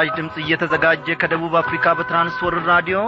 [0.00, 2.98] ለምሥራች ድምፅ እየተዘጋጀ ከደቡብ አፍሪካ በትራንስወርር ራዲዮ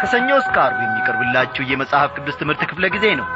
[0.00, 3.26] ከሰኞ እስከ አርብ የሚቀርብላችሁ የመጽሐፍ ቅዱስ ትምህርት ክፍለ ጊዜ ነው።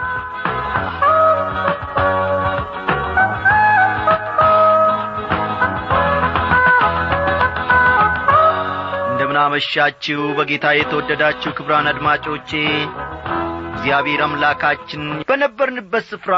[9.08, 12.50] እንደምናመሻችሁ በጌታ የተወደዳችሁ ክብራን አድማጮቼ
[13.72, 16.36] እግዚአብሔር አምላካችን በነበርንበት ስፍራ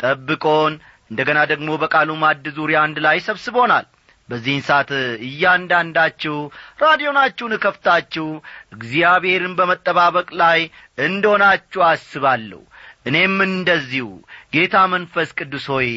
[0.00, 0.74] ጠብቆን
[1.10, 3.86] እንደ ገና ደግሞ በቃሉ ማድ ዙሪያ አንድ ላይ ሰብስቦናል
[4.28, 4.90] በዚህን ሰዓት
[5.28, 6.36] እያንዳንዳችሁ
[6.82, 8.26] ራዲዮናችሁን እከፍታችሁ
[8.72, 10.60] እግዚአብሔርን በመጠባበቅ ላይ
[10.98, 12.60] እንደሆናችሁ አስባለሁ
[13.08, 14.06] እኔም እንደዚሁ።
[14.54, 15.90] ጌታ መንፈስ ቅዱስ ሆይ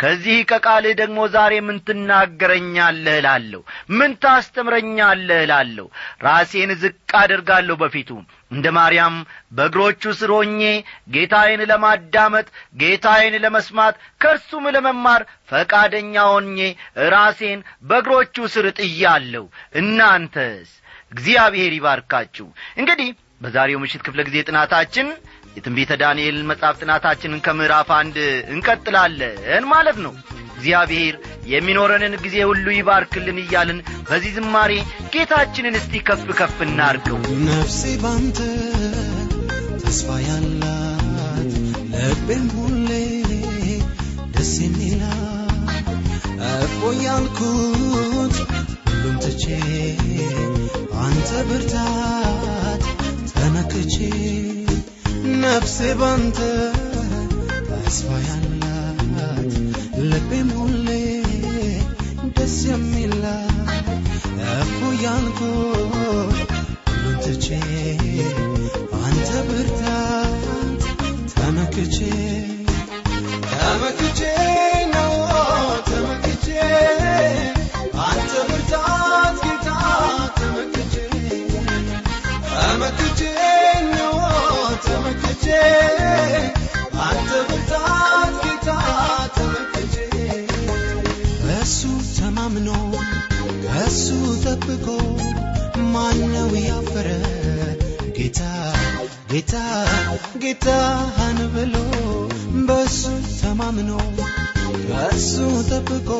[0.00, 3.60] ከዚህ ከቃልህ ደግሞ ዛሬ ምን ትናገረኛለህ እላለሁ?
[3.90, 5.86] ምን ታስተምረኛለህ እላለሁ?
[6.24, 8.10] ራሴን ዝቅ አደርጋለሁ በፊቱ።
[8.52, 9.16] እንደ ማርያም
[9.56, 10.60] በእግሮቹ ስር ሆኜ
[11.14, 16.58] ጌታዬን ለማዳመጥ ጌታዬን ለመስማት ከእርሱም ለመማር ፈቃደኛ ሆኜ
[17.14, 19.44] ራሴን በእግሮቹ ስር ጥያለሁ።
[19.80, 20.68] እናንተስ?
[21.12, 23.08] እግዚአብሔር ይባርካችሁ። እንግዲህ
[23.40, 25.06] በዛሬው ምሽት ክፍለ ጊዜ ጥናታችን
[25.56, 28.16] የትንቢተ ዳንኤል መጽሐፍ ጥናታችንን ከምዕራፍ አንድ
[28.54, 30.14] እንቀጥላለን ማለት ነው።
[30.56, 31.14] እግዚአብሔር
[31.52, 34.72] የሚኖረንን ጊዜ ሁሉ ይባርክልን እያልን በዚህ ዝማሬ
[35.14, 38.38] ጌታችንን እስቲ ከፍ ከፍ እናርገው ነፍሴ ባንተ
[39.82, 41.50] ተስፋ ያላት
[41.94, 42.90] ልቤም ሁሌ
[44.36, 45.74] ደስ የሚላት
[46.54, 48.36] እፎ ያልኩት
[48.86, 49.44] ሁሉም ትቼ
[51.04, 52.82] አንተ ብርታት
[53.32, 53.94] ተመክቼ
[55.42, 56.38] ነፍሴ ባንተ
[57.68, 59.54] ተስፋ ያላት
[60.10, 60.88] ልቤም ሁሌ
[62.36, 63.70] ደስ የሚላት
[64.54, 66.50] እፎ ያልኩት
[66.88, 67.46] ሁሉን ትቼ
[69.02, 70.82] አንተ ብርታት
[71.32, 71.96] ተመክቼ
[94.76, 94.86] ጠብቆ
[95.92, 97.08] ማነው ያፈረ?
[98.16, 98.40] ጌታ
[99.30, 99.54] ጌታ
[100.42, 101.74] ጌታህን ብሎ
[102.68, 103.02] በሱ
[103.38, 103.90] ተማምኖ
[104.88, 105.34] ከሱ
[105.70, 106.10] ጠብቆ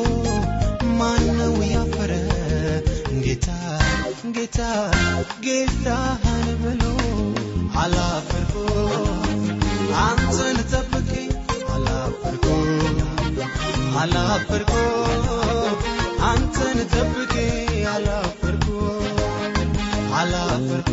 [0.99, 2.13] ማነው ያፈረ?
[3.25, 3.49] ጌታ
[4.37, 4.59] ጌታ
[5.45, 6.83] ጌታህን ብሎ
[7.83, 8.55] አላፈርኩ።
[10.05, 11.11] አንተን ጠብቄ
[11.75, 12.47] አላፈርኩ
[14.01, 14.73] አላፈርኩ።
[16.25, 17.33] አንተን ጠብቄ
[17.87, 18.44] አላፈርኩ
[20.25, 20.91] አላፈርኩ።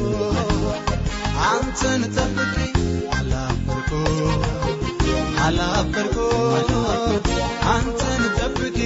[1.47, 2.57] አንተን ጠብቄ
[3.17, 3.93] አላፈርኩ።
[5.45, 6.19] አላፈርኩ።
[7.73, 8.79] አንተን ጠብቄ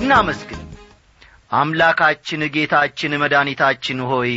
[0.00, 0.62] እናመስግን።
[1.52, 4.32] አምላካችን ጌታችን መድኃኒታችን ሆይ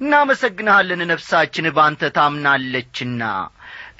[0.00, 3.22] እናመሰግንሃለን። ነፍሳችን ባንተ ታምናለችና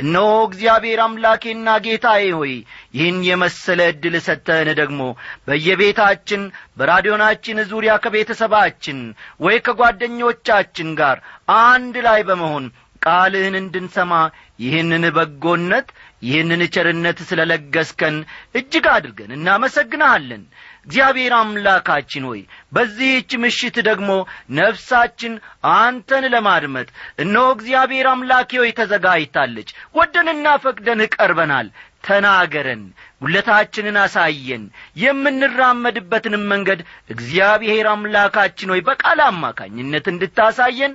[0.01, 2.53] እነሆ እግዚአብሔር አምላኬና ጌታዬ ሆይ
[2.95, 5.01] ይህን የመሰለ ዕድል ሰጥተህን ደግሞ
[5.49, 6.43] በየቤታችን
[6.79, 9.01] በራዲዮናችን ዙሪያ ከቤተሰባችን
[9.41, 11.19] ወይ ከጓደኞቻችን ጋር
[11.65, 12.67] አንድ ላይ በመሆን
[13.03, 14.13] ቃልህን እንድንሰማ
[14.61, 15.89] ይህንን በጎነት
[16.23, 18.17] ይህንን ቸርነት ስለ ለገስከን
[18.55, 20.43] እጅግ አድርገን እናመሰግንሃለን።
[20.87, 22.41] እግዚአብሔር አምላካችን ሆይ
[22.73, 24.11] በዚህች ምሽት ደግሞ
[24.59, 25.33] ነፍሳችን
[25.77, 26.89] አንተን ለማድመጥ
[27.25, 31.69] እነሆ እግዚአብሔር አምላኬ ሆይ ተዘጋጅታለች። ወደንና ፈቅደን ቀርበናል።
[32.05, 32.83] ተናገረን
[33.23, 34.63] ጉለታችንን አሳየን።
[35.03, 36.81] የምንራመድበትንም መንገድ
[37.15, 40.93] እግዚአብሔር አምላካችን ሆይ በቃል አማካኝነት እንድታሳየን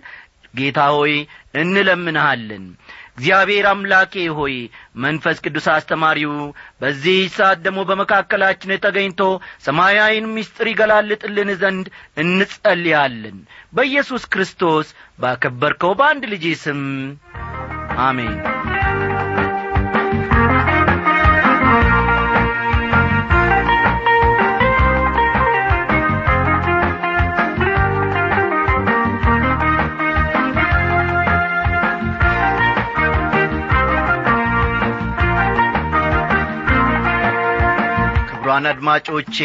[0.56, 1.14] ጌታ ሆይ
[1.62, 2.66] እንለምንሃለን።
[3.12, 4.56] እግዚአብሔር አምላኬ ሆይ
[4.98, 6.34] መንፈስ ቅዱስ አስተማሪው
[6.82, 9.22] በዚህ ሰዓት ደግሞ በመካከላችን ተገኝቶ
[9.68, 11.88] ሰማያዊን ምስጢር ይገላልጥልን ዘንድ
[12.24, 13.38] እንጸልያለን።
[13.74, 16.84] በኢየሱስ ክርስቶስ ባከበርከው በአንድ ልጅ ስም
[18.06, 18.36] አሜን
[38.56, 39.38] ክቡራን አድማጮቼ።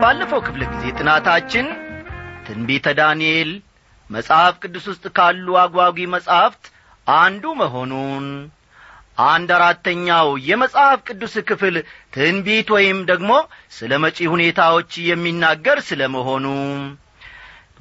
[0.00, 1.66] ባለፈው ክፍለ ጊዜ ጥናታችን
[2.46, 3.50] ትንቢተ ዳንኤል
[4.10, 6.64] መጽሐፍ ቅዱስ ውስጥ ካሉ አጓጊ መጻሕፍት
[7.16, 8.26] አንዱ መሆኑን
[9.28, 11.76] አንድ አራተኛው የመጽሐፍ ቅዱስ ክፍል
[12.16, 13.30] ትንቢት ወይም ደግሞ
[13.78, 16.46] ስለ መጪ ሁኔታዎች የሚናገር ስለ መሆኑ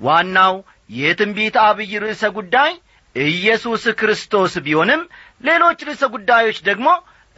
[0.06, 0.56] ዋናው
[1.00, 2.74] የትንቢት አብይ ርዕሰ ጉዳይ
[3.16, 5.02] ኢየሱስ ክርስቶስ ቢሆንም
[5.44, 6.88] ሌሎች ርዕሰ ጉዳዮች ደግሞ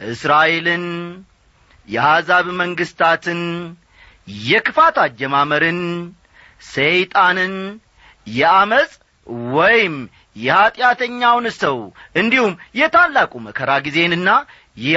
[0.00, 0.84] እስራኤልን
[1.88, 3.40] የአሕዛብ መንግሥታትን
[4.44, 5.80] የክፋት አጀማመርን
[6.74, 7.54] ሰይጣንን
[8.26, 8.92] የአመፅ
[9.52, 9.94] ወይም
[10.36, 11.76] የኀጢአተኛውን ሰው
[12.20, 14.30] እንዲሁም የታላቁ መከራ ጊዜንና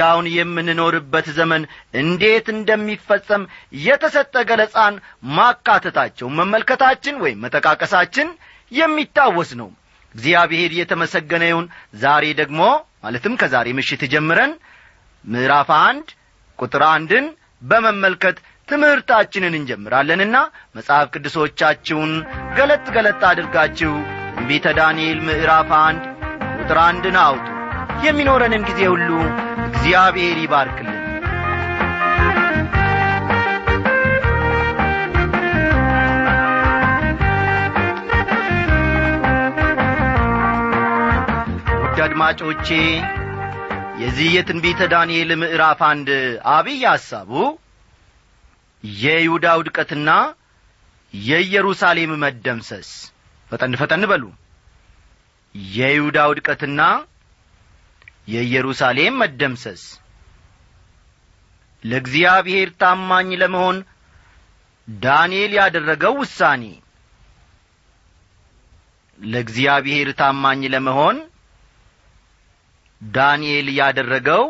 [0.04, 1.62] አሁን የምንኖርበት ዘመን
[2.00, 3.42] እንዴት እንደሚፈጸም
[3.82, 4.94] የተሰጠ ገለጻን
[5.36, 8.28] ማካተታቸው መመልከታችን ወይም መጠቃቀሳችን
[8.72, 9.68] የሚታወስ ነው።
[10.14, 11.66] እግዚአብሔር የተመሰገነ ይሁን
[12.02, 12.60] ዛሬ ደግሞ
[13.04, 14.52] ማለትም ከዛሬ ምሽት ጀምረን
[15.24, 16.08] ምዕራፍ አንድ
[16.58, 17.26] ቁጥር አንድን
[17.62, 18.36] በመመልከት
[18.68, 20.36] ትምህርታችንን እንጀምራለንና
[20.76, 22.12] መጽሐፍ ቅዱሶቻችሁን
[22.56, 23.92] ገለጥ ገለጥ አድርጋችሁ
[24.34, 26.02] ትንቢተ ዳንኤል ምዕራፍ አንድ
[26.58, 27.46] ቁጥር አንድን አውጡ።
[28.04, 29.08] የሚኖረንን ጊዜ ሁሉ
[29.68, 30.94] እግዚአብሔር ይባርክልን።
[42.08, 42.68] አድማጮቼ
[43.98, 46.08] የዚህ የትንቢተ ዳንኤል ምዕራፍ አንድ
[46.52, 47.30] አብይ ሐሳቡ
[48.84, 50.10] የይሁዳ ውድቀትና
[51.14, 52.90] የኢየሩሳሌም መደምሰስ።
[53.50, 54.24] ፈጠን ፈጠን በሉ።
[55.74, 56.80] የይሁዳ ውድቀትና
[58.28, 59.82] የኢየሩሳሌም መደምሰስ።
[61.84, 63.76] ለእግዚአብሔር ታማኝ ለመሆን
[64.88, 66.62] ዳንኤል ያደረገው ውሳኔ።
[69.20, 71.16] ለእግዚአብሔር ታማኝ ለመሆን
[73.00, 74.44] ዳንኤል ያደረገው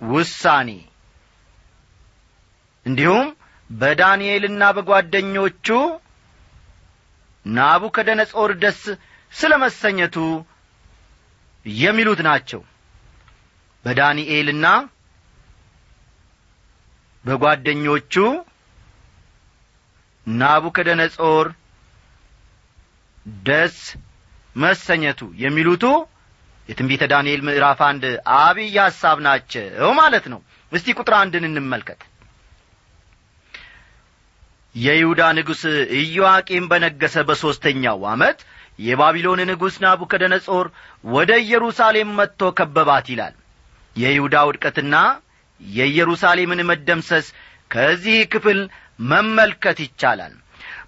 [0.00, 0.70] ውሳኔ።
[2.86, 3.26] እንዲሁም
[3.70, 5.68] በዳንኤልና በጓደኞቹ
[7.46, 8.80] ናቡከደነጾር ደስ
[9.32, 10.16] ስለ መሰኘቱ
[11.66, 12.60] የሚሉት ናቸው።
[13.84, 14.66] በዳንኤልና
[17.24, 18.14] በጓደኞቹ
[20.26, 21.46] ናቡከደነጾር
[23.44, 23.76] ደስ
[24.56, 25.84] መሰኘቱ የሚሉቱ
[26.68, 28.04] የትንቢተ ዳንኤል ምዕራፍ አንድ
[28.38, 30.40] አብይ ሐሳብ ናቸው ማለት ነው።
[30.72, 32.00] እስቲ ቁጥር አንድን እንመልከት።
[34.74, 35.62] የይሁዳ ንጉሥ
[36.00, 38.38] ኢዮአቄም በነገሰ በሦስተኛው ዓመት
[38.78, 40.66] የባቢሎን ንጉሥ ናቡከደነጾር
[41.10, 43.34] ወደ ኢየሩሳሌም መጥቶ ከበባት ይላል።
[43.96, 44.96] የይሁዳ ውድቀትና
[45.60, 47.28] የኢየሩሳሌምን መደምሰስ
[47.70, 48.60] ከዚህ ክፍል
[49.08, 50.34] መመልከት ይቻላል።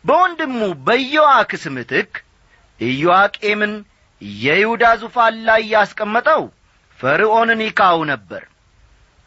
[0.07, 2.13] በወንድሙ በኢዮአክስ ምትክ
[2.81, 3.73] ኢዮአቄምን
[4.41, 6.43] የይሁዳ ዙፋን ላይ ያስቀመጠው
[7.01, 8.43] ፈርዖን ኒካው ነበር።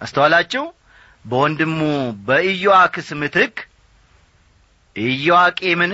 [0.02, 0.64] አስተዋላችሁ?
[1.26, 1.80] በወንድሙ
[2.28, 3.56] በኢዮአክስ ምትክ
[4.96, 5.92] ኢዮአቄምን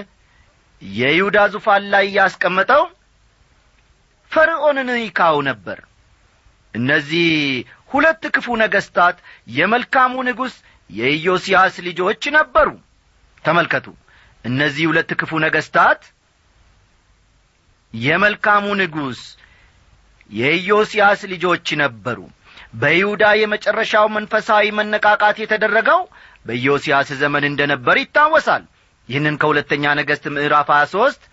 [0.82, 2.84] የይሁዳ ዙፋን ላይ ያስቀመጠው
[4.32, 5.80] ፈርዖን ኒካው ነበር።
[6.74, 7.30] እነዚህ
[7.92, 9.18] ሁለት ክፉ ነገሥታት
[9.52, 10.56] የመልካሙ ንጉሥ
[10.90, 12.70] የኢዮስያስ ልጆች ነበሩ።
[13.46, 13.88] ተመልከቱ።
[14.46, 16.02] እነዚህ ሁለት ክፉ ነገሥታት
[17.94, 19.22] የመልካሙ ንጉሥ
[20.30, 22.20] የኢዮስያስ ልጆች ነበሩ።
[22.74, 26.02] በይሁዳ የመጨረሻው መንፈሳዊ መነቃቃት የተደረገው
[26.46, 28.64] በኢዮስያስ ዘመን እንደ ነበር ይታወሳል።
[29.10, 31.24] ይህንን ከሁለተኛ ነገሥት ምዕራፍ 23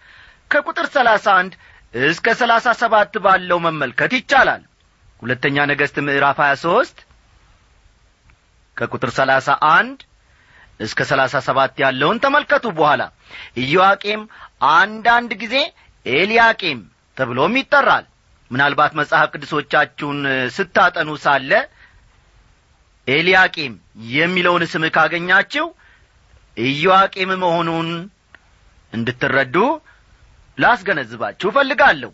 [0.50, 1.56] ከቁጥር 31
[2.04, 4.62] እስከ 37 ባለው መመልከት ይቻላል።
[5.22, 7.04] ሁለተኛ ነገሥት ምዕራፍ 23
[8.76, 10.00] ከቁጥር 31
[10.80, 13.02] እስከ 37 ያለውን ተመልከቱ በኋላ።
[13.62, 14.22] ኢዮአቄም
[14.74, 15.54] አንዳንድ ጊዜ
[16.06, 16.80] ኤልያቄም
[17.16, 18.04] ተብሎም ይጠራል።
[18.50, 20.18] ምናልባት መጽሐፍ ቅዱሶቻችሁን
[20.56, 21.50] ስታጠኑ ሳለ
[23.08, 23.72] ኤልያቄም
[24.12, 25.66] የሚለውን ስም ካገኛችሁ
[26.56, 27.88] ኢዮአቄም መሆኑን
[28.92, 29.56] እንድትረዱ
[30.58, 32.10] ላስገነዝባችሁ እፈልጋለሁ።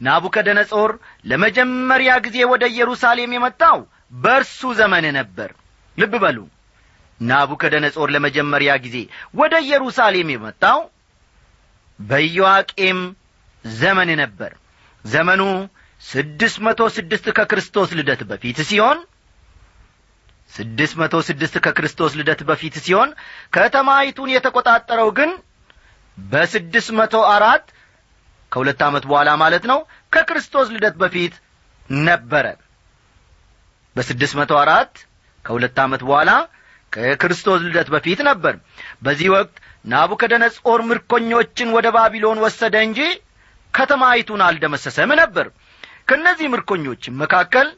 [0.00, 0.90] ናቡከደነጾር
[1.24, 3.78] ለመጀመሪያ ጊዜ ወደ ኢየሩሳሌም የመጣው
[4.16, 5.50] በእርሱ ዘመን ነበር።
[5.98, 6.38] ልብ በሉ።
[7.20, 8.96] ናቡከደነጾር ለመጀመሪያ ጊዜ
[9.34, 10.80] ወደ ኢየሩሳሌም የመጣው
[11.98, 12.98] በኢዮአቄም
[13.74, 14.52] ዘመን ነበር
[15.04, 15.42] ዘመኑ
[16.02, 18.98] ስድስት መቶ ስድስት ከክርስቶስ ልደት በፊት ሲሆን
[20.50, 23.10] ስድስት መቶ ስድስት ከክርስቶስ ልደት በፊት ሲሆን
[23.54, 25.30] ከተማይቱን የተቈጣጠረው ግን
[26.18, 27.64] በስድስት መቶ አራት
[28.52, 29.78] ከሁለት ዓመት በኋላ ማለት ነው
[30.12, 31.34] ከክርስቶስ ልደት በፊት
[31.90, 32.46] ነበረ።
[33.96, 34.92] በስድስት መቶ አራት
[35.44, 36.30] ከሁለት ዓመት በኋላ
[36.92, 38.54] ከክርስቶስ ልደት በፊት ነበር።
[39.02, 43.00] በዚህ ወቅት ናቡከደነጾር ምርኮኞችን ወደ ባቢሎን ወሰደ እንጂ
[43.76, 45.46] ከተማይቱን አልደመሰሰም ነበር።
[46.08, 47.68] ከእነዚህ ምርኮኞችም መካከል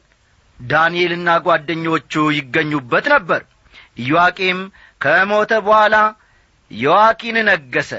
[0.59, 3.41] ዳንኤልና ጓደኞቹ ይገኙበት ነበር።
[3.99, 4.59] ኢዮአቄም
[5.01, 5.95] ከሞተ በኋላ
[6.71, 7.91] ዮአኪን ነገሰ።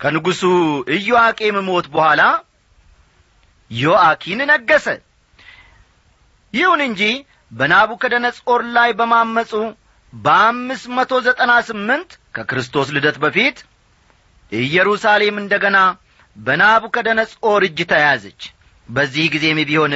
[0.00, 0.42] ከንጉሡ
[0.96, 2.22] ኢዮአቄም ሞት በኋላ
[3.70, 4.86] ዮአኪን ነገሰ።
[6.52, 7.02] ይሁን እንጂ
[7.50, 9.52] በናቡከደነጾር ላይ በማመፁ
[10.12, 13.58] በአምስት መቶ ዘጠና ስምንት ከክርስቶስ ልደት በፊት
[14.52, 15.78] ኢየሩሳሌም እንደ ገና
[16.36, 18.42] በናቡከደነጾር እጅ ተያዘች።
[18.88, 19.92] በዚህ ጊዜም ቢሆን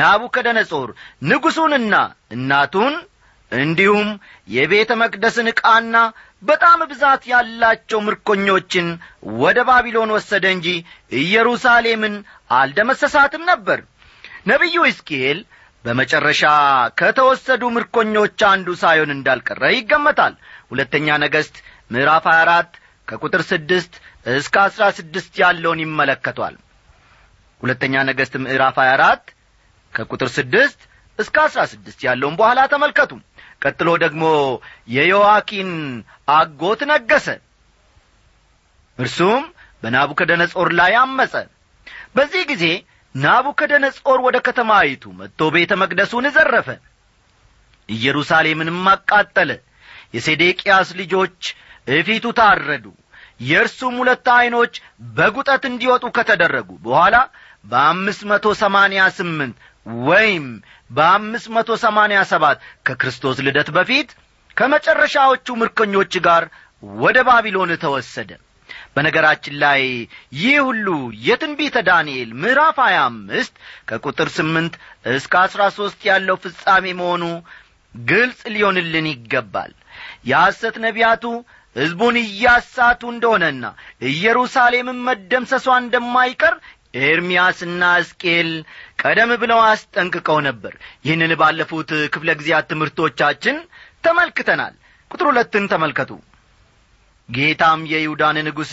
[0.00, 0.88] ናቡከደነጾር
[1.28, 1.94] ንጉሡንና
[2.36, 2.94] እናቱን
[3.52, 4.08] እንዲሁም
[4.48, 5.96] የቤተ መቅደስን ዕቃና
[6.42, 8.88] በጣም ብዛት ያላቸው ምርኮኞችን
[9.42, 10.68] ወደ ባቢሎን ወሰደ እንጂ
[11.20, 12.14] ኢየሩሳሌምን
[12.58, 13.78] አልደመሰሳትም ነበር።
[14.46, 15.38] ነቢዩ ሕዝቅኤል
[15.84, 16.42] በመጨረሻ
[17.00, 20.34] ከተወሰዱ ምርኮኞች አንዱ ሳይሆን እንዳልቀረ ይገመታል።
[20.70, 21.56] ሁለተኛ ነገሥት
[21.90, 22.78] ምዕራፍ 24
[23.08, 23.92] ከቁጥር ስድስት
[24.26, 26.54] እስከ አሥራ ስድስት ያለውን ይመለከቷል።
[27.60, 29.30] ሁለተኛ ነገሥት ምዕራፍ 24
[29.94, 30.80] ከቁጥር ስድስት
[31.18, 33.12] እስከ አሥራ ስድስት ያለውን በኋላ ተመልከቱ።
[33.62, 34.24] ቀጥሎ ደግሞ
[34.94, 35.70] የዮዋኪን
[36.32, 37.28] አጎት ነገሰ
[38.98, 39.44] እርሱም
[39.82, 41.34] በናቡከደነጾር ላይ አመፀ።
[42.16, 42.64] በዚህ ጊዜ
[43.14, 46.68] ናቡከደነጾር ወደ ከተማይቱ መጥቶ ቤተ መቅደሱን ዘረፈ።
[47.88, 49.50] ኢየሩሳሌምንም አቃጠለ።
[50.14, 51.40] የሴዴቅያስ ልጆች
[51.88, 52.86] እፊቱ ታረዱ
[53.40, 54.74] የእርሱም ሁለት ዐይኖች
[55.16, 57.16] በጉጠት እንዲወጡ ከተደረጉ በኋላ
[57.64, 59.56] በአምስት መቶ ሰማንያ ስምንት
[60.06, 60.46] ወይም
[60.90, 64.08] በአምስት መቶ ሰማንያ ሰባት ከክርስቶስ ልደት በፊት
[64.56, 66.44] ከመጨረሻዎቹ ምርኮኞች ጋር
[67.00, 68.30] ወደ ባቢሎን ተወሰደ።
[68.94, 69.82] በነገራችን ላይ
[70.38, 70.86] ይህ ሁሉ
[71.26, 73.54] የትንቢተ ዳንኤል ምዕራፍ ሀያ አምስት
[73.88, 74.74] ከቁጥር ስምንት
[75.12, 77.24] እስከ አሥራ ሦስት ያለው ፍጻሜ መሆኑ
[77.94, 79.72] ግልጽ ሊሆንልን ይገባል።
[80.30, 81.24] የሐሰት ነቢያቱ
[81.76, 83.64] ሕዝቡን እያሳቱ እንደሆነና
[84.10, 86.54] ኢየሩሳሌምን መደምሰሷ እንደማይቀር
[87.02, 88.50] ኤርምያስና ሕዝቅኤል
[89.02, 90.72] ቀደም ብለው አስጠንቅቀው ነበር።
[91.06, 93.56] ይህንን ባለፉት ክፍለ ጊዜያት ትምህርቶቻችን
[94.04, 94.74] ተመልክተናል።
[95.10, 96.10] ቁጥር ሁለትን ተመልከቱ።
[97.28, 98.72] ጌታም የይሁዳን ንጉሥ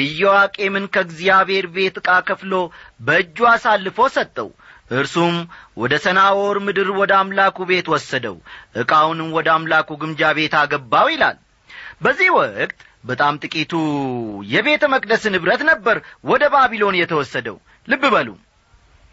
[0.00, 2.52] ኢዮአቄምን ከእግዚአብሔር ቤት ዕቃ ከፍሎ
[3.06, 4.48] በእጁ አሳልፎ ሰጠው።
[4.92, 5.34] እርሱም
[5.76, 8.36] ወደ ሰናወር ምድር ወደ አምላኩ ቤት ወሰደው።
[8.82, 11.38] ዕቃውንም ወደ አምላኩ ግምጃ ቤት አገባው ይላል
[12.00, 13.72] በዚህ ወቅት በጣም ጥቂቱ
[14.52, 17.56] የቤተ መቅደስ ንብረት ነበር ወደ ባቢሎን የተወሰደው።
[17.88, 18.28] ልብ በሉ።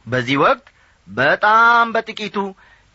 [0.08, 0.66] በዚህ ወቅት
[1.08, 2.38] በጣም በጥቂቱ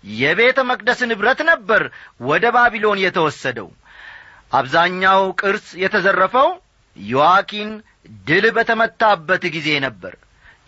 [0.05, 1.83] የቤተ መቅደስ ንብረት ነበር
[2.29, 3.69] ወደ ባቢሎን የተወሰደው።
[4.53, 6.49] አብዛኛው ቅርስ የተዘረፈው
[6.97, 7.71] ዮዋኪን
[8.27, 10.15] ድል በተመታበት ጊዜ ነበር።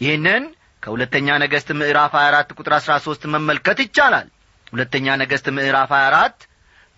[0.01, 0.45] ይህንን
[0.83, 4.29] ከሁለተኛ ነገሥት ምዕራፍ 24 ቁጥር 13 መመልከት ይቻላል።
[4.67, 6.47] ሁለተኛ ነገሥት ምዕራፍ 24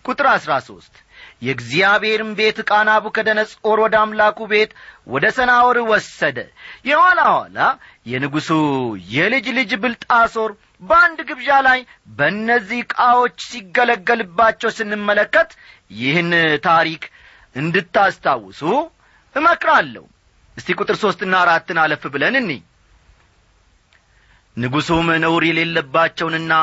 [0.05, 1.03] ቁጥር 13
[1.41, 4.71] የእግዚአብሔርን ቤት ዕቃ ናቡከደነጾር ወደ አምላኩ ቤት
[5.07, 6.37] ወደ ሰናወር ወሰደ።
[6.89, 7.57] የኋላ ኋላ
[8.11, 8.49] የንጉሡ
[9.13, 10.51] የልጅ ልጅ ብልጣሶር
[10.83, 11.79] በአንድ ግብዣ ላይ
[12.17, 15.51] በእነዚህ ዕቃዎች ሲገለገልባቸው ስንመለከት
[15.97, 16.31] ይህን
[16.67, 17.03] ታሪክ
[17.55, 18.61] እንድታስታውሱ
[19.35, 20.05] እመክራለሁ።
[20.57, 22.51] እስቲ ቁጥር ሦስትና አራትን አለፍ ብለን እኒ።
[24.57, 26.53] ንጉሡም ነውር የሌለባቸውንና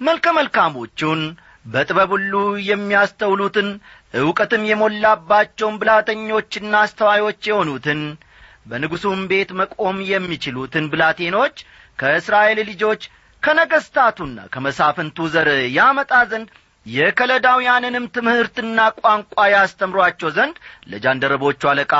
[0.00, 1.22] መልከ መልካሞቹን
[1.66, 2.34] በጥበብ ሁሉ
[2.68, 3.68] የሚያስተውሉትን
[4.14, 8.00] ዕውቀትም የሞላባቸውን ብላተኞችና አስተዋዮች የሆኑትን
[8.66, 11.56] በንጉሡም ቤት መቆም የሚችሉትን ብላቴኖች
[11.98, 13.02] ከእስራኤል ልጆች
[13.42, 16.48] ከነገሥታቱና ከመሳፍንቱ ዘር ያመጣ ዘንድ
[16.86, 20.56] የከለዳውያንንም ትምህርትና ቋንቋ ያስተምሯቸው ዘንድ
[20.90, 21.94] ለጃንደረቦቹ አለቃ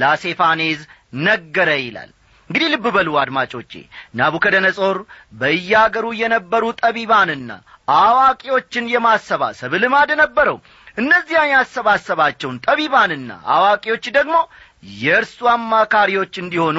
[0.00, 0.80] ላሴፋኔዝ
[1.26, 2.10] ነገረ ይላል።
[2.50, 3.72] እንግዲህ ልብ በሉ አድማጮቼ
[4.18, 4.98] ናቡከደነጾር
[5.40, 7.50] በያገሩ የነበሩ ጠቢባንና
[7.98, 10.58] አዋቂዎችን የማሰባሰብ ልማድ ነበረው
[10.98, 14.36] እነዚያ ያሰባሰባቸውን ጠቢባንና አዋቂዎች ደግሞ
[14.98, 16.78] የእርሱ አማካሪዎች እንዲሆኑ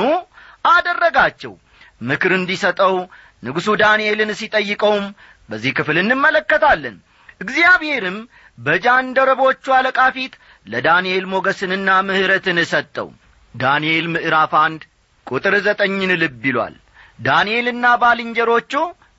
[0.70, 1.54] አደረጋቸው።
[2.02, 2.96] ምክር እንዲሰጠው
[3.44, 5.06] ንጉሡ ዳንኤልን ሲጠይቀውም
[5.50, 6.96] በዚህ ክፍል እንመለከታለን።
[7.42, 8.18] እግዚአብሔርም
[8.58, 10.34] በጃንደረቦቹ አለቃ ፊት
[10.66, 13.08] ለዳንኤል ሞገስንና ምሕረትን ሰጠው።
[13.56, 14.82] ዳንኤል ምዕራፍ አንድ
[15.28, 16.76] ቁጥር ዘጠኝን ልብ ይሏል።
[17.20, 18.74] ዳንኤልና ባልንጀሮቹ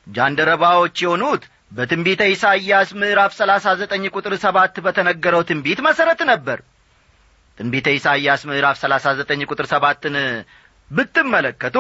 [0.07, 1.43] ጃንደረባዎች የሆኑት
[1.73, 6.59] በትንቢተ ኢሳይያስ ምዕራፍ ሰላሳ ዘጠኝ ቁጥር ሰባት በተነገረው ትንቢት መሠረት ነበር።
[7.59, 10.17] ትንቢተ ኢሳይያስ ምዕራፍ ሰላሳ ዘጠኝ ቁጥር ሰባትን
[10.91, 11.77] ብትመለከቱ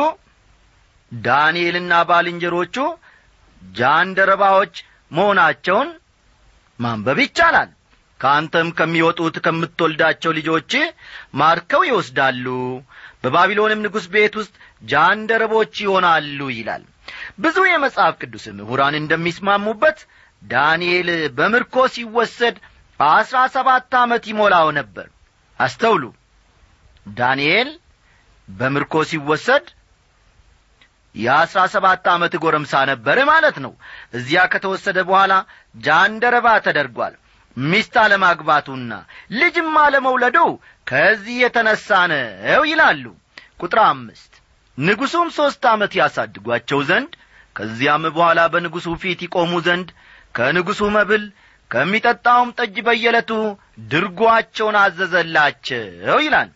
[1.12, 2.76] ዳንኤልና ባልንጀሮቹ
[3.62, 4.74] ጃንደረባዎች
[5.10, 5.88] መሆናቸውን
[6.78, 7.70] ማንበብ ይቻላል።
[8.20, 10.72] ከአንተም ከሚወጡት ከምትወልዳቸው ልጆች
[11.34, 12.46] ማርከው ይወስዳሉ።
[13.22, 14.54] በባቢሎንም ንጉሥ ቤት ውስጥ
[14.84, 16.84] ጃንደረቦች ይሆናሉ ይላል
[17.40, 19.98] ብዙ የመጽሐፍ ቅዱስ ምሁራን እንደሚስማሙበት
[20.42, 22.56] ዳንኤል በምርኮ ሲወሰድ
[23.00, 25.06] አስራ ሰባት ዓመት ይሞላው ነበር።
[25.60, 26.02] አስተውሉ።
[27.06, 27.68] ዳንኤል
[28.48, 29.66] በምርኮ ሲወሰድ
[31.14, 33.72] የአስራ ሰባት ዓመት ጎረምሳ ነበር ማለት ነው።
[34.14, 35.32] እዚያ ከተወሰደ በኋላ
[35.78, 37.14] ጃንደረባ ተደርጓል።
[37.56, 38.92] ሚስት አለማግባቱና
[39.38, 40.36] ልጅም አለመውለዱ
[40.86, 43.04] ከዚህ የተነሣ ነው ይላሉ።
[43.60, 44.32] ቁጥር አምስት።
[44.78, 47.12] ንጉሡም ሦስት ዓመት ያሳድጓቸው ዘንድ
[47.56, 49.88] ከዚያም በኋላ በንጉሡ ፊት ይቆሙ ዘንድ
[50.34, 51.24] ከንጉሡ መብል
[51.70, 53.30] ከሚጠጣውም ጠጅ በየለቱ
[53.90, 55.84] ድርጓቸውን አዘዘላቸው
[56.24, 56.50] ይላል።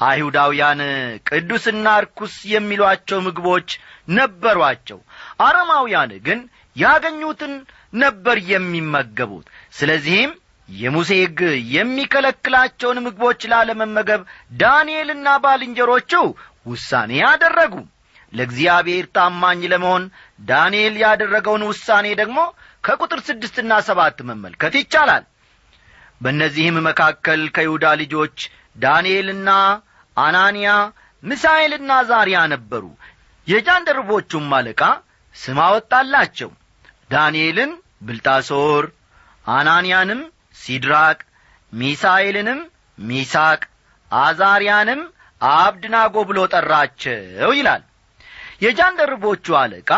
[0.00, 0.80] አይሁዳውያን
[1.28, 3.68] ቅዱስና ርኩስ የሚሏቸው ምግቦች
[4.10, 4.98] ነበሯቸው።
[5.46, 6.40] አረማውያን ግን
[6.76, 7.54] ያገኙትን
[7.94, 9.46] ነበር የሚመገቡት።
[9.78, 10.32] ስለዚህም
[10.68, 11.40] የሙሴ ሕግ
[11.74, 14.22] የሚከለክላቸውን ምግቦች ላለመመገብ
[14.60, 16.12] ዳንኤልና ባልንጀሮቹ
[16.66, 17.74] ውሳኔ አደረጉ
[18.32, 20.04] ለእግዚአብሔር ታማኝ ለመሆን
[20.48, 22.38] ዳንኤል ያደረገውን ውሳኔ ደግሞ
[22.84, 25.24] ከቁጥር ስድስትና ሰባት መመልከት ይቻላል።
[26.20, 28.36] በእነዚህም መካከል ከይሁዳ ልጆች
[28.76, 29.50] ዳንኤልና
[30.16, 30.70] አናንያ
[31.22, 32.84] ሚሳኤልና ዛሪያ ነበሩ።
[33.46, 34.82] የጃንደርቦቹም አለቃ
[35.34, 36.50] ስም አወጣላቸው።
[37.12, 37.70] ዳንኤልን
[38.02, 38.84] ብልጣሶር
[39.46, 40.20] አናንያንም
[40.62, 41.18] ሲድራቅ
[41.72, 42.60] ሚሳኤልንም
[42.98, 43.60] ሚሳቅ
[44.10, 45.00] አዛርያንም
[45.40, 47.82] አብድናጎ ብሎ ጠራቸው ይላል
[48.60, 49.90] የጃንደርቦቹ አለቃ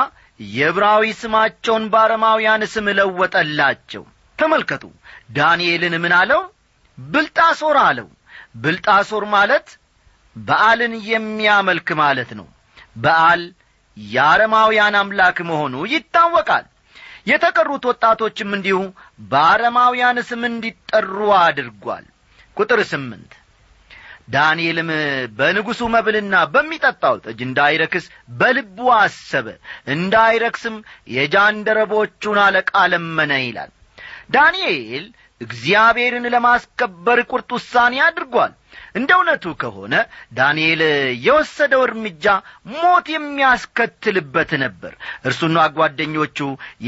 [0.54, 4.04] የብራዊ ስማቸውን በአረማውያን ስም ለወጠላቸው።
[4.38, 4.84] ተመልከቱ
[5.36, 6.42] ዳንኤልን ምን አለው?
[6.98, 8.08] ብልጣሶር አለው።
[8.62, 9.66] ብልጣሶር ማለት
[10.36, 12.46] በዓልን የሚያመልክ ማለት ነው።
[12.96, 13.42] በዓል
[13.96, 16.66] የአረማውያን አምላክ መሆኑ ይታወቃል።
[17.26, 18.78] የተቀሩት ወጣቶችም እንዲሁ
[19.30, 22.06] በአረማውያን ስም እንዲጠሩ አድርጓል።
[22.56, 23.32] ቁጥር ስምንት
[24.30, 24.90] ዳንኤልም
[25.38, 28.04] በንጉሡ መብልና በሚጠጣው ጠጅ እንዳይረክስ
[28.40, 29.46] በልቡ አሰበ።
[29.94, 30.76] እንዳይረክስም
[31.16, 33.72] የጃንደረቦቹን አለቃ ለመነ ይላል።
[34.30, 35.04] ዳንኤል
[35.40, 38.52] እግዚአብሔርን ለማስከበር ቁርጥ ውሳኔ አድርጓል።
[38.94, 39.94] እንደ እውነቱ ከሆነ
[40.36, 40.80] ዳንኤል
[41.26, 42.24] የወሰደው እርምጃ
[42.74, 44.92] ሞት የሚያስከትልበት ነበር።
[45.26, 46.38] እርሱና ጓደኞቹ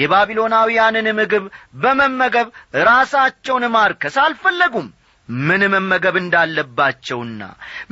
[0.00, 1.44] የባቢሎናውያንን ምግብ
[1.82, 2.48] በመመገብ
[2.84, 4.88] ራሳቸውን ማርከስ አልፈለጉም
[5.28, 7.42] ምን መመገብ እንዳለባቸውና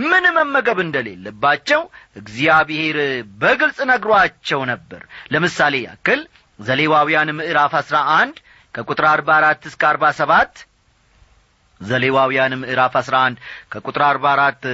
[0.04, 1.82] ምን መመገብ እንደሌለባቸው
[2.16, 2.98] እግዚአብሔር
[3.40, 6.22] በግልጽ ነግሯቸው ነበር። ለምሳሌ ያክል
[6.58, 8.36] ዘሌዋውያን ምዕራፍ አሥራ አንድ
[8.74, 10.52] ከቁጥር አርባ አራት እስከ አርባ ሰባት
[11.80, 13.38] ዘሌዋውያን ምዕራፍ አሥራ አንድ
[13.72, 14.64] ከቁጥር አርባ አራት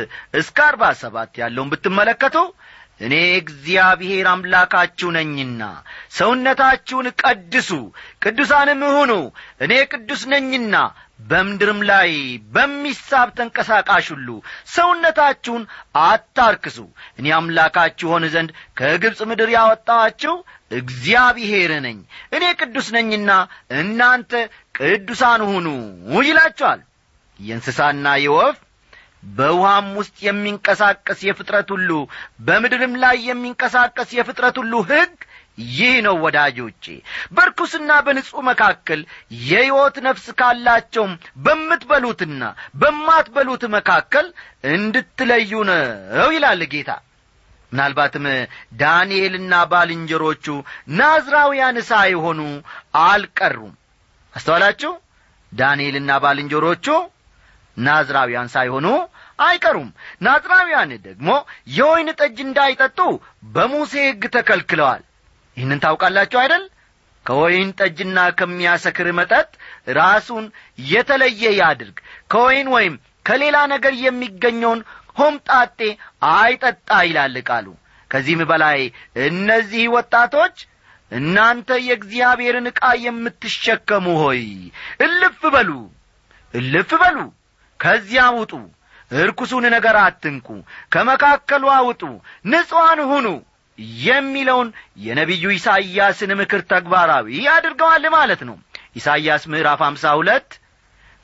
[0.40, 2.36] እስከ አርባ ሰባት ያለውን ብትመለከቱ
[3.00, 5.62] እኔ እግዚአብሔር አምላካችሁ ነኝና
[6.18, 7.70] ሰውነታችሁን ቀድሱ
[8.22, 9.12] ቅዱሳንም ሁኑ
[9.60, 10.74] እኔ ቅዱስ ነኝና
[11.20, 12.10] በምድርም ላይ
[12.54, 14.28] በሚሳብ ተንቀሳቃሽ ሁሉ
[14.74, 15.62] ሰውነታችሁን
[16.02, 16.78] አታርክሱ።
[17.18, 20.34] እኔ አምላካችሁ ሆን ዘንድ ከግብፅ ምድር ያወጣኋችሁ
[20.80, 21.98] እግዚአብሔር ነኝ።
[22.32, 23.30] እኔ ቅዱስ ነኝና
[23.80, 24.32] እናንተ
[24.78, 25.66] ቅዱሳን ሁኑ
[26.24, 26.80] ይላችኋል።
[27.40, 28.56] የእንስሳና የወፍ
[29.30, 31.90] በውሃም ውስጥ የሚንቀሳቀስ የፍጥረት ሁሉ
[32.46, 35.14] በምድርም ላይ የሚንቀሳቀስ የፍጥረት ሁሉ ሕግ
[35.58, 36.84] ይህ ነው ወዳጆቼ
[37.36, 39.00] በርኩስና በንጹሕ መካከል
[39.44, 41.12] የሕይወት ነፍስ ካላቸውም
[41.44, 42.42] በምትበሉትና
[42.80, 44.26] በማትበሉት መካከል
[44.72, 46.90] እንድትለዩ ነው ይላል ጌታ።
[47.72, 48.26] ምናልባትም
[48.80, 50.46] ዳንኤልና ባልንጀሮቹ
[50.98, 52.40] ናዝራውያን ሳይሆኑ
[53.02, 53.72] አልቀሩም።
[54.34, 54.92] አስተዋላችሁ?
[55.52, 56.86] ዳንኤልና ባልንጀሮቹ
[57.76, 58.86] ናዝራውያን ሳይሆኑ
[59.38, 59.88] አይቀሩም።
[60.22, 61.28] ናዝራውያን ደግሞ
[61.76, 62.98] የወይን ጠጅ እንዳይጠጡ
[63.54, 65.02] በሙሴ ሕግ ተከልክለዋል
[65.56, 66.64] ይህንን ታውቃላችሁ አይደል?
[67.26, 69.48] ከወይን ጠጅና ከሚያሰክር መጠጥ
[69.98, 70.44] ራሱን
[70.88, 71.96] የተለየ ያድርግ።
[72.32, 72.94] ከወይን ወይም
[73.26, 74.80] ከሌላ ነገር የሚገኘውን
[75.18, 75.78] ሆምጣጤ
[76.34, 77.66] አይጠጣ ይላል ቃሉ።
[78.10, 78.80] ከዚህም በላይ
[79.26, 80.56] እነዚህ ወጣቶች
[81.12, 84.42] እናንተ የእግዚአብሔርን ዕቃ የምትሸከሙ ሆይ
[85.06, 85.70] እልፍ በሉ
[86.54, 87.18] እልፍ በሉ።
[87.80, 88.52] ከዚያ ውጡ
[89.10, 90.48] እርኩሱን ነገር አትንኩ
[90.92, 92.02] ከመካከሉ አውጡ
[92.50, 93.26] ንጹሐን ሁኑ
[94.04, 98.56] የሚለውን የነቢዩ ኢሳይያስን ምክር ተግባራዊ አድርገዋል ማለት ነው።
[98.96, 100.48] ኢሳይያስ ምዕራፍ አምሳ ሁለት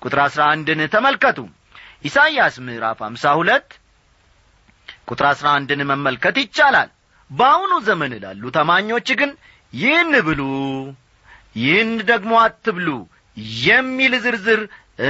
[0.02, 1.38] ቁጥር አሥራ አንድን ተመልከቱ።
[2.04, 3.68] ኢሳይያስ ምዕራፍ አምሳ ሁለት
[5.08, 6.90] ቁጥር አሥራ አንድን መመልከት ይቻላል።
[7.30, 9.30] በአሁኑ ዘመን ላሉ ተማኞች ግን
[9.72, 10.40] ይህን ብሉ
[11.56, 12.88] ይህን ደግሞ አትብሉ
[13.64, 14.60] የሚል ዝርዝር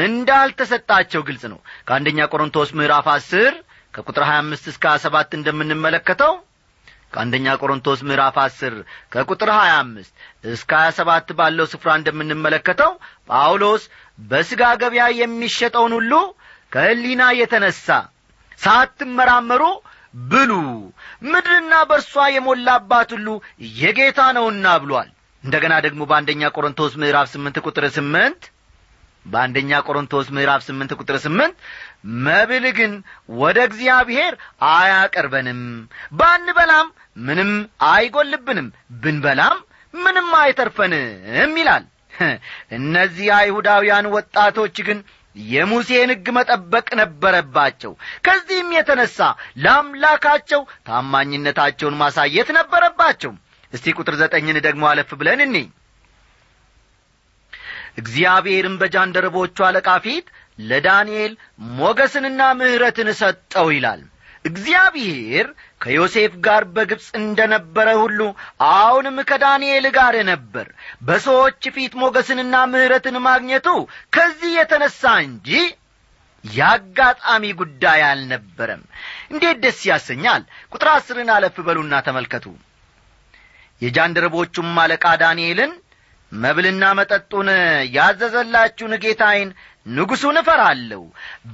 [0.02, 3.52] እንዳልተሰጣቸው ግልጽ ነው። ከአንደኛ ቆሮንቶስ ምዕራፍ አስር
[3.94, 6.34] ከቁጥር ሀያ አምስት እስከ ሀያ ሰባት እንደምንመለከተው
[7.12, 8.74] ከአንደኛ ቆሮንቶስ ምዕራፍ አስር
[9.12, 10.12] ከቁጥር ሀያ አምስት
[10.52, 12.92] እስከ ሀያ ሰባት ባለው ስፍራ እንደምንመለከተው
[13.30, 13.84] ጳውሎስ
[14.28, 16.12] በሥጋ ገበያ የሚሸጠውን ሁሉ
[16.72, 17.86] ከሕሊና የተነሣ
[18.58, 19.62] ሳትመራመሩ
[20.24, 20.52] ብሉ።
[21.28, 23.28] ምድርና በእርሷ የሞላባት ሁሉ
[23.78, 25.08] የጌታ ነውና ብሏል።
[25.44, 28.42] እንደገና ደግሞ በአንደኛ ቆሮንቶስ ምዕራፍ ስምንት ቁጥር ስምንት
[29.26, 31.56] በአንደኛ ቆሮንቶስ ምዕራፍ ስምንት ቁጥር ስምንት
[32.22, 32.92] መብል ግን
[33.38, 34.34] ወደ እግዚአብሔር
[34.70, 35.60] አያቀርበንም።
[36.14, 36.88] ባንበላም
[37.26, 37.50] ምንም
[37.90, 38.68] አይጐልብንም
[39.02, 39.58] ብንበላም
[39.94, 41.84] ምንም አይተርፈንም ይላል።
[42.78, 44.98] እነዚህ አይሁዳውያን ወጣቶች ግን
[45.36, 47.92] የሙሴን ሕግ መጠበቅ ነበረባቸው።
[48.26, 49.18] ከዚህም የተነሣ
[49.62, 53.32] ለአምላካቸው ታማኝነታቸውን ማሳየት ነበረባቸው።
[53.72, 55.56] እስቲ ቁጥር ዘጠኝን ደግሞ አለፍ ብለን እኔ
[57.98, 60.26] እግዚአብሔርም በጃንደረቦቹ አለቃ ፊት
[60.62, 61.32] ለዳንኤል
[61.76, 64.00] ሞገስንና ምሕረትን ሰጠው ይላል።
[64.44, 65.46] እግዚአብሔር
[65.80, 68.20] ከዮሴፍ ጋር በግብፅ እንደ ነበረ ሁሉ
[68.70, 70.66] አሁንም ከዳንኤል ጋር ነበር።
[71.02, 73.68] በሰዎች ፊት ሞገስንና ምሕረትን ማግኘቱ
[74.12, 75.50] ከዚህ የተነሣ እንጂ
[76.44, 78.82] የአጋጣሚ ጉዳይ አልነበረም።
[79.32, 80.42] እንዴት ደስ ያሰኛል!
[80.72, 82.46] ቁጥር አስርን አለፍ በሉና ተመልከቱ።
[83.82, 85.72] የጃንደረቦቹም አለቃ ዳንኤልን
[86.32, 87.48] መብልና መጠጡን
[87.96, 89.50] ያዘዘላችሁን ጌታዬን
[89.88, 91.02] ንጉሡን እፈራለሁ።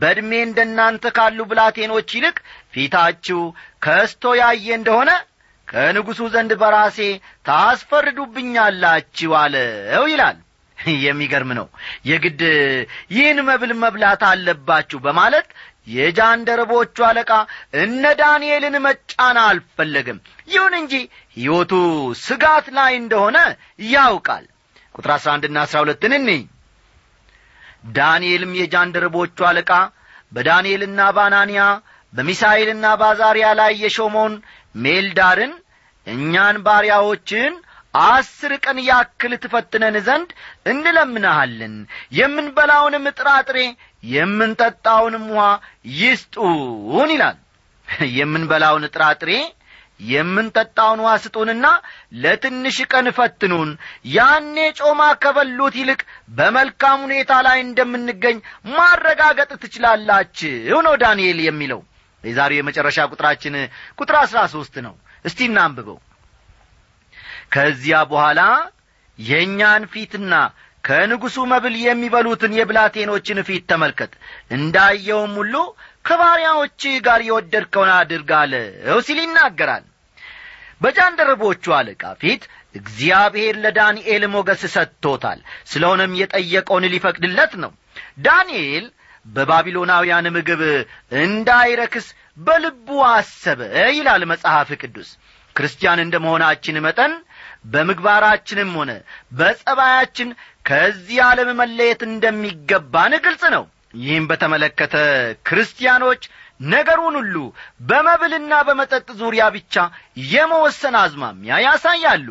[0.01, 2.37] በዕድሜ እንደ እናንተ ካሉ ብላቴኖች ይልቅ
[2.75, 3.41] ፊታችሁ
[3.85, 5.11] ከስቶ ያየ እንደሆነ
[5.69, 6.99] ከንጉሡ ዘንድ በራሴ
[7.49, 10.39] ታስፈርዱብኛላችሁ አለው ይላል።
[11.05, 11.67] የሚገርም ነው።
[12.09, 12.43] የግድ
[13.15, 15.49] ይህን መብል መብላት አለባችሁ በማለት
[15.89, 17.31] የጃንደረቦቹ አለቃ
[17.83, 20.95] እነ ዳንኤልን መጫና አልፈለግም ይሁን እንጂ
[21.37, 21.73] ሕይወቱ
[22.23, 23.39] ስጋት ላይ እንደሆነ
[23.89, 24.45] ያውቃል
[24.99, 26.31] ቁጥር አሥራ አንድና አሥራ ሁለትን እኔ
[27.97, 29.71] ዳንኤልም የጃንደረቦቹ አለቃ
[30.33, 31.61] በዳንኤልና በአናንያ
[32.13, 34.35] በሚሳኤልና በአዛርያ ላይ የሾመውን
[34.77, 35.53] ሜልዳርን
[36.07, 37.55] እኛን ባሪያዎችን
[38.07, 40.31] አስር ቀን ያክል ትፈትነን ዘንድ
[40.73, 41.75] እንለምንሃለን።
[42.19, 43.59] የምንበላውንም ጥራጥሬ
[44.05, 45.47] የምንጠጣውንም ውሃ
[45.99, 47.39] ይስጡን ይላል።
[48.17, 49.31] የምንበላውን ጥራጥሬ
[50.01, 51.67] የምንጠጣውን ውሃ ስጡንና
[52.23, 53.71] ለትንሽ ቀን ፈትኑን።
[54.13, 58.39] ያኔ ጮማ ከበሉት ይልቅ በመልካም ሁኔታ ላይ እንደምንገኝ
[58.73, 61.83] ማረጋገጥ ትችላላችሁ ነው ዳንኤል የሚለው።
[62.25, 63.57] የዛሬው የመጨረሻ ቁጥራችን
[63.99, 65.99] ቁጥር አሥራ ሦስት ነው። እስቲ እናንብበው።
[67.55, 68.41] ከዚያ በኋላ
[69.19, 70.33] የእኛን ፊትና
[70.85, 74.13] ከንጉሡ መብል የሚበሉትን የብላቴኖችን ፊት ተመልከት።
[74.57, 75.55] እንዳየውም ሁሉ
[76.09, 79.85] ከባሪያዎች ጋር የወደድከውን አድርግ አለው ሲል ይናገራል።
[80.83, 82.43] በጃንደረቦቹ አለቃ ፊት
[82.75, 85.39] እግዚአብሔር ለዳንኤል ሞገስ ሰጥቶታል።
[85.71, 87.73] ስለሆነም የጠየቀውን ሊፈቅድለት ነው።
[88.27, 88.85] ዳንኤል
[89.27, 90.61] በባቢሎናውያን ምግብ
[91.23, 92.07] እንዳይረክስ
[92.39, 93.61] በልቡ አሰበ
[93.97, 95.09] ይላል መጽሐፍ ቅዱስ።
[95.57, 97.13] ክርስቲያን እንደ መሆናችን መጠን
[97.73, 98.91] በምግባራችንም ሆነ
[99.39, 100.29] በጸባያችን
[100.65, 104.97] ከዚህ ዓለም መለየት እንደሚገባን ግልጽ ነው ይህም በተመለከተ
[105.49, 106.23] ክርስቲያኖች
[106.69, 107.37] ነገሩን ሁሉ
[107.89, 109.75] በመብልና በመጠጥ ዙሪያ ብቻ
[110.31, 112.29] የመወሰን አዝማሚያ ያሳያሉ።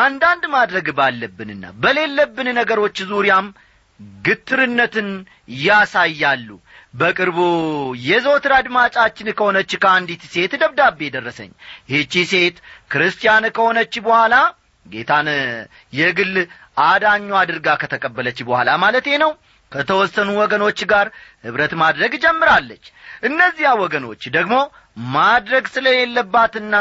[0.00, 3.46] አንዳንድ ማድረግ ባለብንና በሌለብን ነገሮች ዙሪያም
[4.20, 5.08] ግትርነትን
[5.62, 6.48] ያሳያሉ።
[6.94, 7.38] በቅርቡ
[8.06, 11.50] የዘወትር አድማጫችን ከሆነች ከአንዲት ሴት ደብዳቤ ደረሰኝ።
[11.90, 12.56] ይህቺ ሴት
[12.92, 14.34] ክርስቲያን ከሆነች በኋላ
[14.86, 15.28] ጌታን
[15.98, 16.34] የግል
[16.84, 19.30] አዳኙ አድርጋ ከተቀበለች በኋላ ማለቴ ነው
[19.72, 21.06] ከተወሰኑ ወገኖች ጋር
[21.44, 22.84] ኅብረት ማድረግ ጀምራለች።
[23.22, 24.54] እነዚያ ወገኖች ደግሞ
[25.16, 26.74] ማድረግ ስለሌለባትና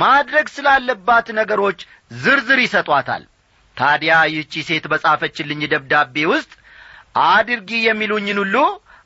[0.00, 1.80] ማድረግ ስላለባት ነገሮች
[2.22, 3.24] ዝርዝር ይሰጧታል።
[3.76, 6.52] ታዲያ ይህቺ ሴት በጻፈችልኝ ደብዳቤ ውስጥ
[7.28, 8.56] አድርጊ የሚሉኝን ሁሉ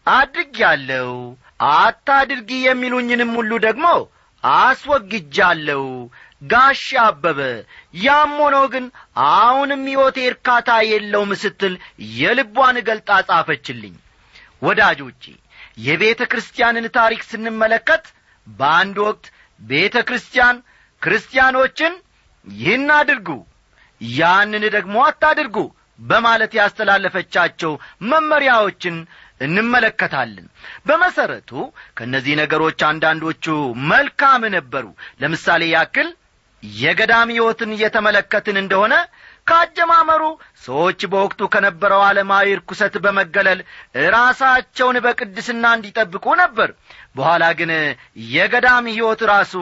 [0.06, 1.10] አድርጊያለሁ
[1.76, 3.86] አታድርጊ የሚሉኝንም ሁሉ ደግሞ
[4.44, 5.82] አስወግጃለሁ
[6.42, 7.38] ጋሽ አበበ።
[8.01, 8.87] ያም ሆኖ ግን
[9.31, 11.75] አሁንም ሕይወቴ እርካታ የለውም ስትል
[12.16, 13.94] የልቧን ገልጣ ጻፈችልኝ።
[14.62, 15.22] ወዳጆቼ
[15.79, 18.05] የቤተ ክርስቲያንን ታሪክ ስንመለከት
[18.46, 19.25] በአንድ ወቅት
[19.61, 20.57] ቤተ ክርስቲያን
[21.03, 21.92] ክርስቲያኖችን
[22.46, 23.29] ይህን አድርጉ
[24.01, 25.59] ያንን ደግሞ አታድርጉ
[26.03, 27.72] በማለት ያስተላለፈቻቸው
[28.11, 28.96] መመሪያዎችን
[29.40, 30.46] እንመለከታለን።
[30.87, 31.51] በመሰረቱ
[31.96, 33.46] ከእነዚህ ነገሮች አንዳንዶቹ
[33.90, 34.87] መልካም ነበሩ።
[35.22, 36.09] ለምሳሌ ያክል
[36.76, 38.94] የገዳም ሕይወትን እየተመለከትን እንደሆነ
[39.46, 40.22] ካጀማመሩ
[40.64, 43.61] ሰዎች በወቅቱ ከነበረው ዓለማዊ ርኩሰት በመገለል
[44.14, 46.70] ራሳቸውን በቅድስና እንዲጠብቁ ነበር።
[47.16, 47.70] በኋላ ግን
[48.33, 49.55] የገዳም ሕይወት ራሱ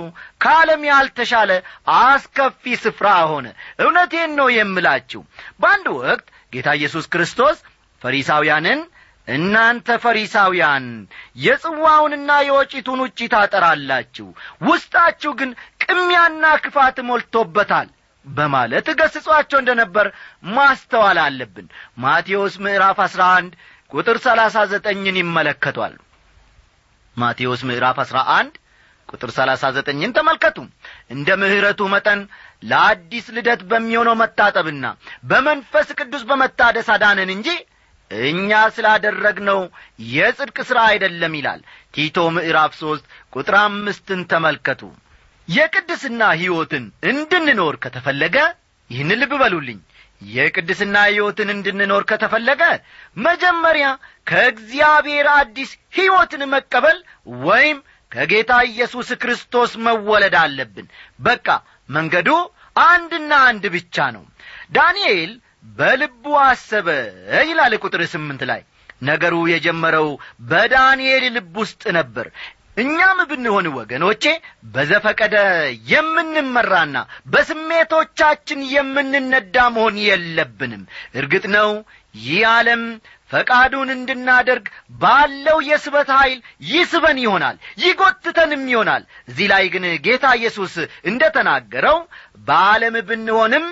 [0.45, 1.51] ከዓለም ያልተሻለ
[1.99, 3.47] አስከፊ ስፍራ ሆነ።
[3.85, 5.23] እውነቴን ነው የምላችሁ።
[5.61, 7.59] በአንድ ወቅት ጌታ ኢየሱስ ክርስቶስ
[8.03, 8.81] ፈሪሳውያንን
[9.29, 10.87] እናንተ ፈሪሳውያን
[11.45, 14.27] የጽዋውንና የወጪቱን ውጪ ታጠራላችሁ
[14.67, 15.51] ውስጣችሁ ግን
[15.85, 17.89] ቅሚያና ክፋት ሞልቶበታል
[18.27, 20.07] በማለት ገስጿቸው እንደ ነበር
[20.55, 21.67] ማስተዋል አለብን።
[22.05, 23.53] ማቴዎስ ምዕራፍ አሥራ አንድ
[23.93, 25.95] ቁጥር ሰላሳ ዘጠኝን ይመለከቷል።
[27.17, 28.55] ማቴዎስ ምዕራፍ አሥራ አንድ
[29.09, 30.57] ቁጥር ሰላሳ ዘጠኝን ተመልከቱ።
[31.11, 32.21] እንደ ምሕረቱ መጠን
[32.63, 34.85] ለአዲስ ልደት በሚሆነው መታጠብና
[35.25, 37.49] በመንፈስ ቅዱስ በመታደስ አዳነን እንጂ
[38.25, 39.61] እኛ ስላደረግነው
[40.13, 41.61] የጽድቅ ሥራ አይደለም ይላል
[41.95, 44.83] ቲቶ ምዕራፍ ሦስት ቁጥር አምስትን ተመልከቱ።
[45.49, 48.37] የቅድስና ሕይወትን እንድንኖር ከተፈለገ
[48.91, 49.81] ይህን ልብ በሉልኝ።
[50.31, 52.63] የቅድስና ሕይወትን እንድንኖር ከተፈለገ
[53.25, 53.87] መጀመሪያ
[54.27, 56.99] ከእግዚአብሔር አዲስ ሕይወትን መቀበል
[57.45, 57.79] ወይም
[58.13, 60.87] ከጌታ ኢየሱስ ክርስቶስ መወለድ አለብን።
[61.21, 61.47] በቃ
[61.89, 62.29] መንገዱ
[62.85, 64.25] አንድና አንድ ብቻ ነው።
[64.73, 65.33] ዳንኤል
[65.65, 66.89] በልቡ አሰበ
[67.49, 68.63] ይላል ቁጥር ስምንት ላይ።
[69.03, 70.09] ነገሩ የጀመረው
[70.51, 72.27] በዳንኤል ልብ ውስጥ ነበር።
[72.77, 74.25] እኛም ብንሆን ወገኖቼ
[74.75, 75.35] በዘፈቀደ
[75.93, 76.97] የምንመራና
[77.35, 80.83] በስሜቶቻችን የምንነዳ መሆን የለብንም።
[81.21, 81.71] እርግጥ ነው
[82.19, 82.83] ይህ ዓለም
[83.31, 84.67] ፈቃዱን እንድናደርግ
[85.01, 90.75] ባለው የስበት ኀይል ይስበን ይሆናል ይጐትተንም ይሆናል። እዚህ ላይ ግን ጌታ ኢየሱስ
[91.05, 91.99] እንደ ተናገረው
[92.49, 93.67] በዓለም ብንሆንም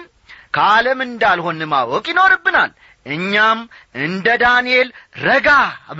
[0.54, 2.72] ከዓለም እንዳልሆን ማወቅ ይኖርብናል።
[3.06, 3.60] እኛም
[4.02, 4.88] እንደ ዳንኤል
[5.24, 5.48] ረጋ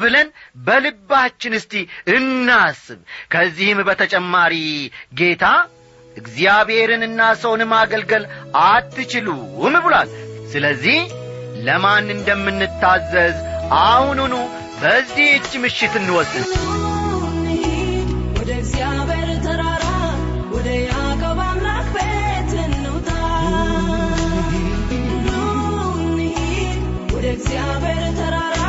[0.00, 0.28] ብለን
[0.66, 1.72] በልባችን እስቲ
[2.16, 2.98] እናስብ።
[3.32, 4.54] ከዚህም በተጨማሪ
[5.20, 5.44] ጌታ
[6.16, 8.24] እግዚአብሔርንና ሰውን ማገልገል
[8.64, 9.40] አትችሉም
[9.84, 10.10] ብሏል።
[10.52, 10.98] ስለዚህ
[11.66, 13.36] ለማን እንደምንታዘዝ
[13.82, 14.34] አሁኑኑ
[14.82, 16.46] በዚህች ምሽት እንወስን
[27.54, 28.61] እግዚአብሔር ተራራ